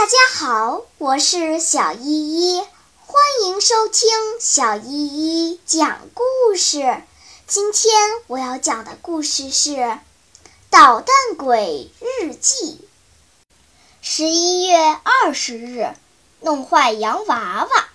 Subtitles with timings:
[0.00, 2.62] 大家好，我是小依依，
[3.04, 4.08] 欢迎收听
[4.40, 7.02] 小依依讲故事。
[7.46, 7.92] 今天
[8.26, 9.72] 我要讲的故事是
[10.70, 12.80] 《捣蛋鬼日记》。
[14.00, 15.94] 十一月二十日，
[16.40, 17.88] 弄坏洋娃娃。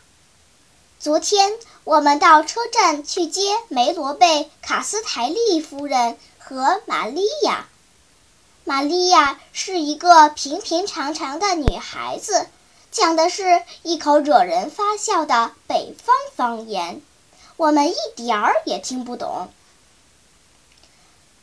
[0.99, 1.53] 昨天
[1.85, 7.65] 我们到车站去接梅罗贝卡斯台利夫人和玛利亚。
[8.67, 12.47] 玛利亚是一个平平常常的女孩子，
[12.91, 16.99] 讲的是一口惹人发笑的北方方言，
[17.57, 19.49] 我们一点儿也听不懂。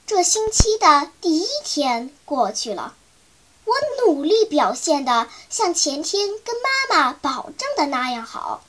[0.04, 2.96] 这星期的第一天过去了，
[3.66, 8.64] 我努力表现的像前天跟妈妈保证的那样好。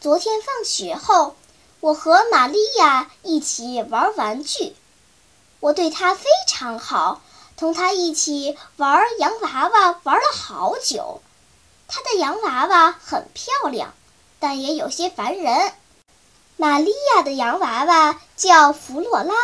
[0.00, 1.36] 昨天放学后，
[1.78, 4.74] 我和玛利亚一起玩玩具，
[5.60, 7.22] 我对她非常好。
[7.58, 11.20] 同他一起玩洋娃娃玩了好久，
[11.88, 13.92] 他的洋娃娃很漂亮，
[14.38, 15.72] 但也有些烦人。
[16.56, 19.34] 玛利亚的洋娃娃叫弗洛拉，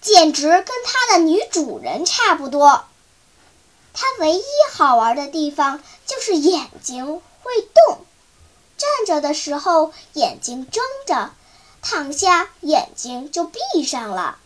[0.00, 2.84] 简直跟她的女主人差不多。
[3.92, 8.06] 她唯一好玩的地方就是眼睛会动，
[8.78, 11.32] 站着的时候眼睛睁着，
[11.82, 14.38] 躺下眼睛就闭上了。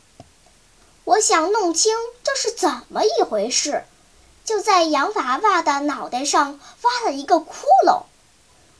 [1.05, 3.84] 我想弄清这是怎么一回事，
[4.45, 8.03] 就在洋娃娃的脑袋上挖了一个窟窿。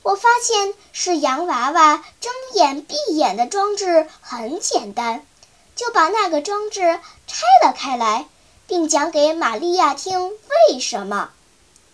[0.03, 5.27] 我发现是洋娃娃睁眼闭眼的装置很简单，
[5.75, 8.27] 就把那个装置拆了开来，
[8.67, 11.31] 并讲给玛利亚听为什么。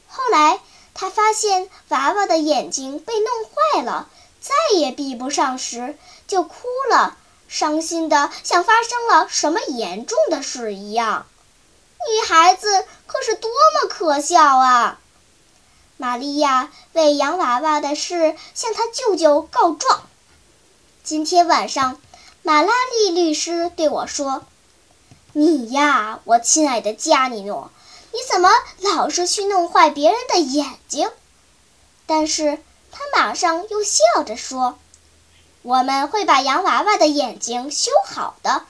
[0.08, 0.60] 后来
[0.94, 4.08] 他发现娃娃的眼睛被弄坏了，
[4.40, 7.16] 再也闭不上时，就哭了。
[7.48, 11.26] 伤心的像发生了什么严重的事一样，
[12.08, 15.00] 女孩子可是多么可笑啊！
[15.96, 20.02] 玛利亚为洋娃娃的事向她舅舅告状。
[21.02, 21.98] 今天晚上，
[22.42, 24.44] 马拉利律师对我说
[25.32, 27.70] ：“你呀，我亲爱的加尼诺，
[28.12, 28.50] 你怎么
[28.80, 31.10] 老是去弄坏别人的眼睛？”
[32.06, 32.58] 但是
[32.92, 34.78] 他马上又笑着说。
[35.68, 38.64] 我们会把洋娃娃的眼睛修好的，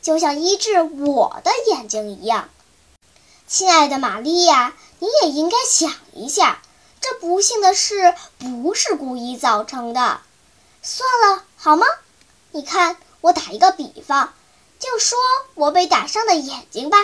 [0.00, 2.48] 就像医治我的眼睛一样。
[3.48, 6.62] 亲爱的玛利亚，你也应该想一下，
[7.00, 10.20] 这不幸的事不是故意造成的。
[10.80, 11.86] 算了，好吗？
[12.52, 14.32] 你看，我打一个比方，
[14.78, 15.18] 就说
[15.56, 16.98] 我被打伤的眼睛吧。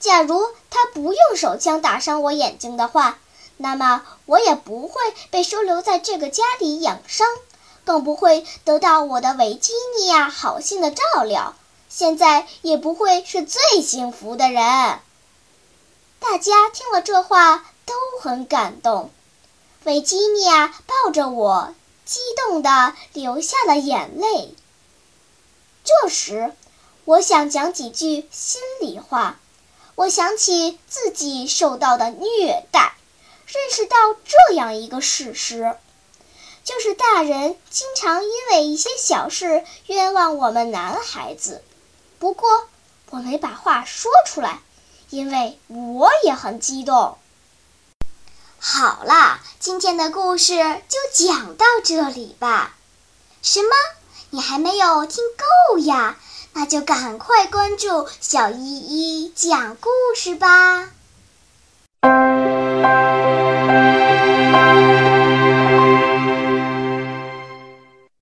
[0.00, 3.20] 假如他不用手枪打伤我眼睛的话，
[3.58, 7.28] 那么我也不会被收留在这个家里养伤。
[7.88, 11.56] 更不会得到我的维吉尼亚好心的照料，
[11.88, 14.62] 现在也不会是最幸福的人。
[16.20, 19.10] 大家听了这话都很感动，
[19.84, 24.54] 维吉尼亚抱着我，激动地流下了眼泪。
[25.82, 26.52] 这时，
[27.06, 29.40] 我想讲几句心里话。
[29.94, 32.92] 我想起自己受到的虐待，
[33.46, 35.74] 认识到这样一个事实。
[36.68, 41.64] 就是大人经常因为一些小事冤枉我们男孩子，
[42.18, 42.68] 不过
[43.08, 44.60] 我没把话说出来，
[45.08, 47.16] 因为我也很激动。
[48.58, 50.58] 好啦，今天的故事
[50.90, 52.76] 就讲到这里吧。
[53.40, 53.70] 什么？
[54.28, 55.24] 你还没有听
[55.70, 56.18] 够呀？
[56.52, 60.90] 那就赶快关注小依依讲故事吧。